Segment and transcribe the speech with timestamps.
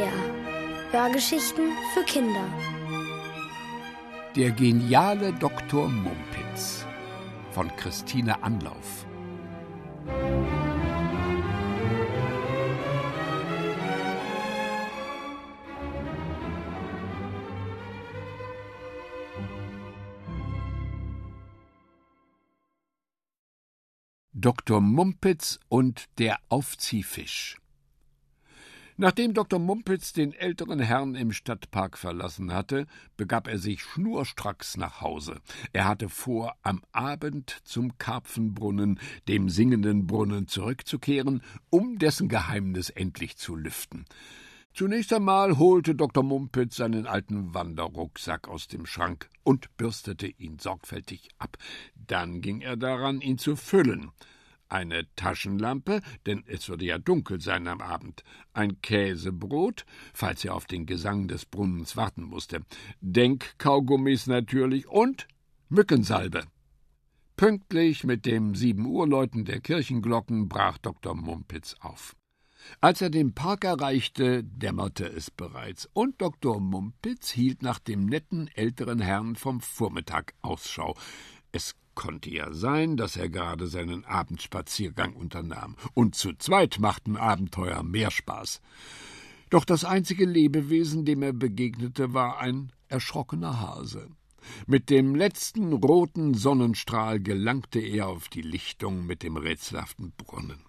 [0.00, 0.92] SWR.
[0.92, 2.44] Hörgeschichten für Kinder.
[4.34, 5.88] Der geniale Dr.
[5.88, 6.86] Mumpitz
[7.50, 9.06] von Christine Anlauf.
[24.32, 24.80] Dr.
[24.80, 27.59] Mumpitz und der Aufziehfisch.
[29.02, 29.58] Nachdem Dr.
[29.58, 35.40] Mumpitz den älteren Herrn im Stadtpark verlassen hatte, begab er sich schnurstracks nach Hause.
[35.72, 43.38] Er hatte vor, am Abend zum Karpfenbrunnen, dem singenden Brunnen, zurückzukehren, um dessen Geheimnis endlich
[43.38, 44.04] zu lüften.
[44.74, 46.22] Zunächst einmal holte Dr.
[46.22, 51.56] Mumpitz seinen alten Wanderrucksack aus dem Schrank und bürstete ihn sorgfältig ab.
[51.94, 54.10] Dann ging er daran, ihn zu füllen.
[54.70, 60.66] Eine Taschenlampe, denn es würde ja dunkel sein am Abend, ein Käsebrot, falls er auf
[60.66, 62.62] den Gesang des Brunnens warten musste,
[63.00, 65.26] Denkkaugummis natürlich und
[65.68, 66.44] Mückensalbe.
[67.36, 71.16] Pünktlich mit dem sieben Uhr der Kirchenglocken brach Dr.
[71.16, 72.14] Mumpitz auf.
[72.80, 76.60] Als er den Park erreichte, dämmerte es bereits, und Dr.
[76.60, 80.96] Mumpitz hielt nach dem netten älteren Herrn vom Vormittag Ausschau.
[81.50, 87.82] Es konnte ja sein, dass er gerade seinen Abendspaziergang unternahm, und zu zweit machten Abenteuer
[87.82, 88.62] mehr Spaß.
[89.50, 94.08] Doch das einzige Lebewesen, dem er begegnete, war ein erschrockener Hase.
[94.66, 100.64] Mit dem letzten roten Sonnenstrahl gelangte er auf die Lichtung mit dem rätselhaften Brunnen.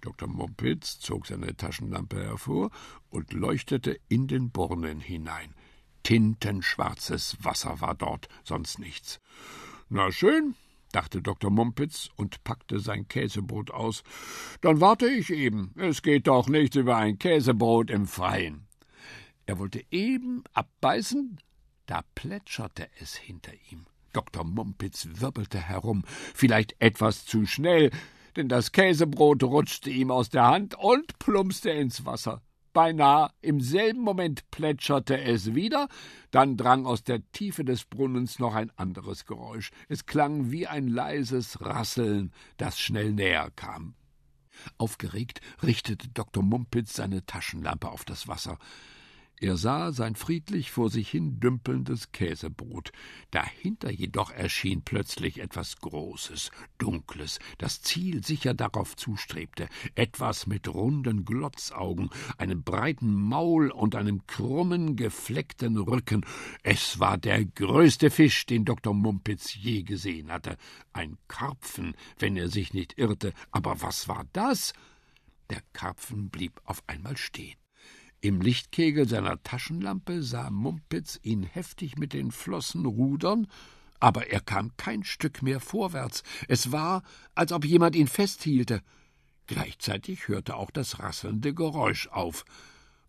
[0.00, 0.28] Dr.
[0.28, 2.70] Mumpitz zog seine Taschenlampe hervor
[3.10, 5.54] und leuchtete in den Brunnen hinein.
[6.04, 9.20] Tintenschwarzes Wasser war dort, sonst nichts.
[9.94, 10.54] Na schön,
[10.92, 11.50] dachte Dr.
[11.50, 14.04] Mumpitz und packte sein Käsebrot aus.
[14.62, 15.74] Dann warte ich eben.
[15.76, 18.66] Es geht doch nichts über ein Käsebrot im Freien.
[19.44, 21.38] Er wollte eben abbeißen,
[21.84, 23.84] da plätscherte es hinter ihm.
[24.14, 24.44] Dr.
[24.44, 27.90] Mumpitz wirbelte herum, vielleicht etwas zu schnell,
[28.36, 32.40] denn das Käsebrot rutschte ihm aus der Hand und plumpste ins Wasser.
[32.72, 35.88] Beinahe im selben Moment plätscherte es wieder,
[36.30, 39.70] dann drang aus der Tiefe des Brunnens noch ein anderes Geräusch.
[39.88, 43.94] Es klang wie ein leises Rasseln, das schnell näher kam.
[44.78, 46.42] Aufgeregt richtete Dr.
[46.42, 48.58] Mumpitz seine Taschenlampe auf das Wasser.
[49.42, 52.92] Er sah sein friedlich vor sich hin dümpelndes Käsebrot.
[53.32, 61.24] Dahinter jedoch erschien plötzlich etwas Großes, Dunkles, das Ziel sicher darauf zustrebte, etwas mit runden
[61.24, 66.24] Glotzaugen, einem breiten Maul und einem krummen, gefleckten Rücken.
[66.62, 68.94] Es war der größte Fisch, den Dr.
[68.94, 70.56] Mumpitz je gesehen hatte.
[70.92, 73.32] Ein Karpfen, wenn er sich nicht irrte.
[73.50, 74.72] Aber was war das?
[75.50, 77.61] Der Karpfen blieb auf einmal stehen.
[78.24, 83.48] Im Lichtkegel seiner Taschenlampe sah Mumpitz ihn heftig mit den Flossen rudern,
[83.98, 86.22] aber er kam kein Stück mehr vorwärts.
[86.46, 87.02] Es war,
[87.34, 88.80] als ob jemand ihn festhielte.
[89.48, 92.44] Gleichzeitig hörte auch das rasselnde Geräusch auf.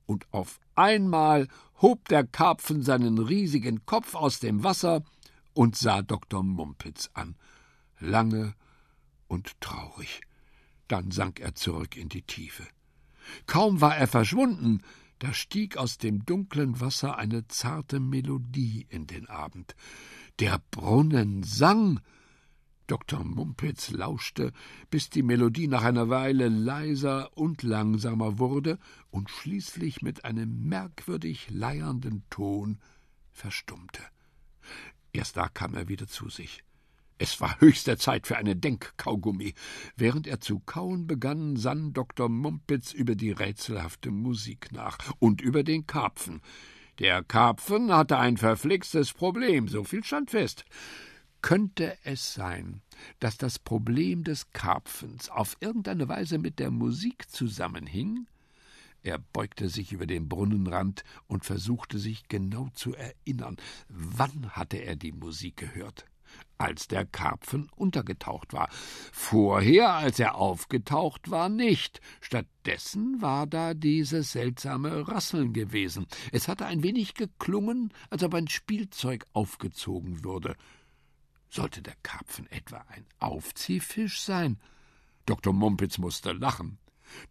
[0.08, 1.48] Und auf einmal
[1.80, 5.04] hob der Karpfen seinen riesigen Kopf aus dem Wasser
[5.54, 6.42] und sah Dr.
[6.42, 7.36] Mumpitz an.
[8.00, 8.56] Lange
[9.28, 10.22] und traurig.
[10.88, 12.64] Dann sank er zurück in die Tiefe.
[13.46, 14.82] Kaum war er verschwunden,
[15.24, 19.74] da stieg aus dem dunklen Wasser eine zarte Melodie in den Abend.
[20.40, 22.02] Der Brunnen sang.
[22.88, 23.24] Dr.
[23.24, 24.52] Mumpitz lauschte,
[24.90, 28.80] bis die Melodie nach einer Weile leiser und langsamer wurde
[29.12, 32.80] und schließlich mit einem merkwürdig leiernden Ton
[33.32, 34.04] verstummte.
[35.14, 36.66] Erst da kam er wieder zu sich.
[37.18, 39.54] Es war höchste Zeit für einen Denkkaugummi.
[39.96, 42.28] Während er zu kauen begann, sann Dr.
[42.28, 46.42] Mumpitz über die rätselhafte Musik nach und über den Karpfen.
[47.00, 50.66] Der Karpfen hatte ein verflixtes Problem, so viel stand fest.
[51.42, 52.82] Könnte es sein,
[53.20, 58.28] dass das Problem des Karpfens auf irgendeine Weise mit der Musik zusammenhing?
[59.02, 63.58] Er beugte sich über den Brunnenrand und versuchte sich genau zu erinnern,
[63.90, 66.06] wann hatte er die Musik gehört
[66.58, 68.70] als der Karpfen untergetaucht war.
[69.12, 72.00] Vorher, als er aufgetaucht war, nicht.
[72.22, 76.08] Stattdessen war da dieses seltsame Rasseln gewesen.
[76.32, 80.56] Es hatte ein wenig geklungen, als ob ein Spielzeug aufgezogen würde.
[81.50, 84.60] Sollte der Karpfen etwa ein Aufziehfisch sein?
[85.26, 85.54] Dr.
[85.54, 86.80] Mumpitz musste lachen.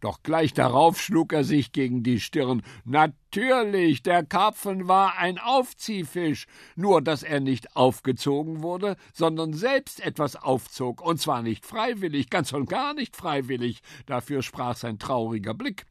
[0.01, 2.61] Doch gleich darauf schlug er sich gegen die Stirn.
[2.85, 10.35] Natürlich, der Karpfen war ein Aufziehfisch, nur dass er nicht aufgezogen wurde, sondern selbst etwas
[10.35, 15.85] aufzog, und zwar nicht freiwillig, ganz und gar nicht freiwillig, dafür sprach sein trauriger Blick.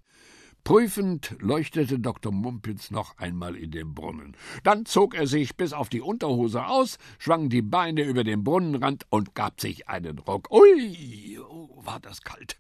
[0.65, 2.31] Prüfend leuchtete Dr.
[2.31, 4.37] Mumpitz noch einmal in den Brunnen.
[4.63, 9.05] Dann zog er sich bis auf die Unterhose aus, schwang die Beine über den Brunnenrand
[9.11, 10.53] und gab sich einen Ruck.
[10.53, 12.59] Ui, oh, war das kalt.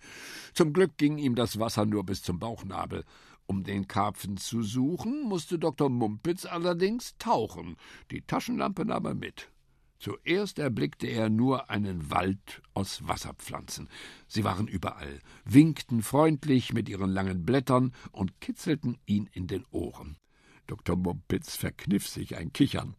[0.52, 3.04] Zum Glück ging ihm das Wasser nur bis zum Bauchnabel.
[3.46, 5.88] Um den Karpfen zu suchen, musste Dr.
[5.88, 7.76] Mumpitz allerdings tauchen.
[8.10, 9.49] Die Taschenlampe nahm er mit.
[10.02, 13.88] Zuerst erblickte er nur einen Wald aus Wasserpflanzen.
[14.26, 20.16] Sie waren überall, winkten freundlich mit ihren langen Blättern und kitzelten ihn in den Ohren.
[20.66, 20.96] Dr.
[20.96, 22.96] Mumpitz verkniff sich ein Kichern.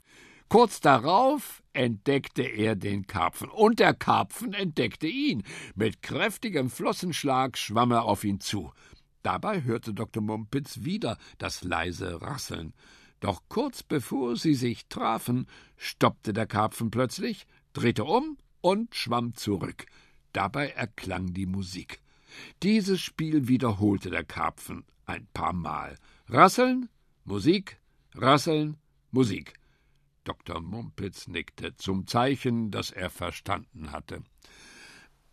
[0.47, 5.43] Kurz darauf entdeckte er den Karpfen, und der Karpfen entdeckte ihn.
[5.75, 8.71] Mit kräftigem Flossenschlag schwamm er auf ihn zu.
[9.23, 10.23] Dabei hörte Dr.
[10.23, 12.73] Mumpitz wieder das leise Rasseln.
[13.23, 15.47] Doch kurz bevor sie sich trafen,
[15.77, 19.85] stoppte der Karpfen plötzlich, drehte um und schwamm zurück.
[20.33, 22.01] Dabei erklang die Musik.
[22.63, 25.97] Dieses Spiel wiederholte der Karpfen ein paar Mal.
[26.27, 26.89] Rasseln,
[27.23, 27.79] Musik,
[28.13, 28.75] Rasseln,
[29.11, 29.53] Musik.
[30.25, 30.59] Dr.
[30.59, 34.21] Mumpitz nickte zum Zeichen, dass er verstanden hatte.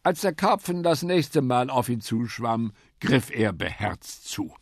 [0.04, 2.70] Als der Karpfen das nächste Mal auf ihn zuschwamm,
[3.00, 4.54] griff er beherzt zu.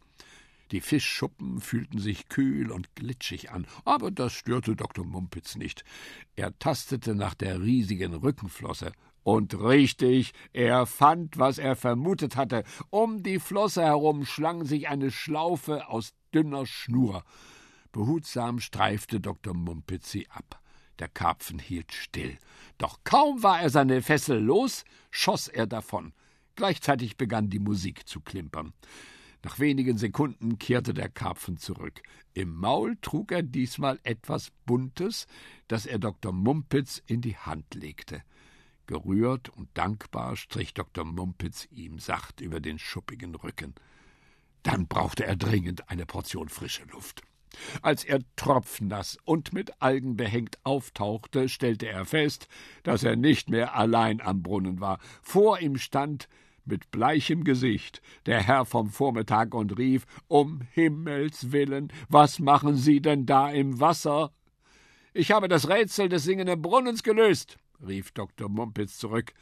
[0.70, 5.05] Die Fischschuppen fühlten sich kühl und glitschig an, aber das störte Dr.
[5.05, 5.85] Mumpitz nicht.
[6.37, 8.93] Er tastete nach der riesigen Rückenflosse.
[9.23, 12.65] Und richtig, er fand, was er vermutet hatte.
[12.91, 17.25] Um die Flosse herum schlang sich eine Schlaufe aus dünner Schnur.
[17.93, 19.55] Behutsam streifte Dr.
[19.55, 20.61] Mumpitz sie ab.
[20.99, 22.38] Der Karpfen hielt still.
[22.76, 26.12] Doch kaum war er seine Fessel los, schoss er davon.
[26.56, 28.73] Gleichzeitig begann die Musik zu klimpern.
[29.44, 32.02] Nach wenigen Sekunden kehrte der Karpfen zurück.
[32.35, 35.26] Im Maul trug er diesmal etwas Buntes,
[35.69, 36.32] das er Dr.
[36.32, 38.23] Mumpitz in die Hand legte.
[38.87, 41.05] Gerührt und dankbar strich Dr.
[41.05, 43.75] Mumpitz ihm sacht über den schuppigen Rücken.
[44.62, 47.23] Dann brauchte er dringend eine Portion frische Luft.
[47.82, 52.49] Als er tropfnass und mit Algen behängt auftauchte, stellte er fest,
[52.82, 54.99] dass er nicht mehr allein am Brunnen war.
[55.23, 56.29] Vor ihm stand
[56.69, 63.00] mit bleichem Gesicht der Herr vom Vormittag und rief Um Himmels willen, was machen Sie
[63.00, 64.32] denn da im Wasser?
[65.15, 68.49] Ich habe das Rätsel des singenden Brunnens gelöst, rief Dr.
[68.49, 69.32] Mumpitz zurück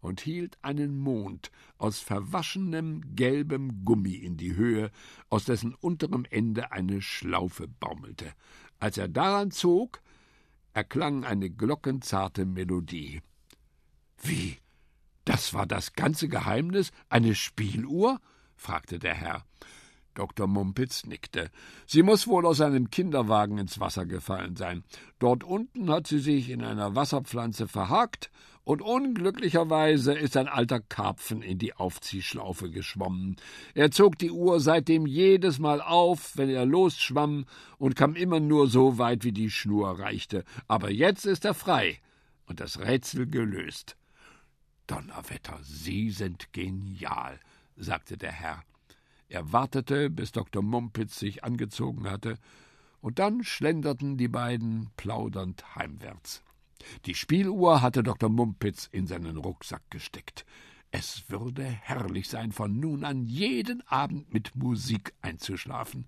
[0.00, 4.90] und hielt einen Mond aus verwaschenem gelbem Gummi in die Höhe,
[5.28, 8.32] aus dessen unterem Ende eine Schlaufe baumelte.
[8.78, 10.00] Als er daran zog,
[10.72, 13.20] erklang eine glockenzarte Melodie.
[14.22, 14.58] Wie?
[15.30, 16.90] Das war das ganze Geheimnis?
[17.08, 18.18] Eine Spieluhr?
[18.56, 19.44] fragte der Herr.
[20.14, 20.48] Dr.
[20.48, 21.52] Mumpitz nickte.
[21.86, 24.82] Sie muss wohl aus einem Kinderwagen ins Wasser gefallen sein.
[25.20, 28.32] Dort unten hat sie sich in einer Wasserpflanze verhakt,
[28.64, 33.36] und unglücklicherweise ist ein alter Karpfen in die Aufziehschlaufe geschwommen.
[33.74, 37.44] Er zog die Uhr seitdem jedes Mal auf, wenn er losschwamm,
[37.78, 40.42] und kam immer nur so weit, wie die Schnur reichte.
[40.66, 42.00] Aber jetzt ist er frei
[42.46, 43.96] und das Rätsel gelöst.
[44.90, 47.38] Donnerwetter, Sie sind genial,
[47.76, 48.64] sagte der Herr.
[49.28, 50.62] Er wartete, bis Dr.
[50.62, 52.38] Mumpitz sich angezogen hatte,
[53.00, 56.42] und dann schlenderten die beiden plaudernd heimwärts.
[57.06, 58.28] Die Spieluhr hatte Dr.
[58.28, 60.44] Mumpitz in seinen Rucksack gesteckt.
[60.90, 66.06] Es würde herrlich sein, von nun an jeden Abend mit Musik einzuschlafen.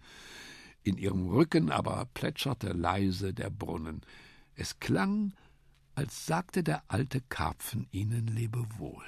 [0.82, 4.00] In ihrem Rücken aber plätscherte leise der Brunnen.
[4.56, 5.34] Es klang,
[5.94, 9.04] als sagte der alte Karpfen ihnen Lebewohl.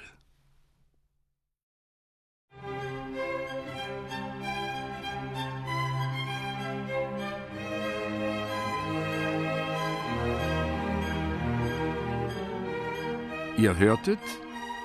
[13.57, 14.19] Ihr hörtet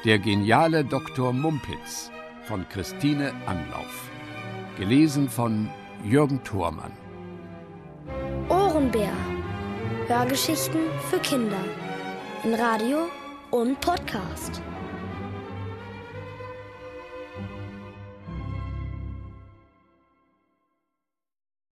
[0.05, 1.33] Der geniale Dr.
[1.33, 2.11] Mumpitz
[2.45, 4.11] von Christine Anlauf.
[4.79, 5.69] Gelesen von
[6.05, 6.93] Jürgen Thormann.
[8.49, 9.13] Ohrenbär.
[10.07, 10.81] Hörgeschichten
[11.11, 11.61] für Kinder
[12.43, 13.11] Radio
[13.51, 14.63] und Podcast.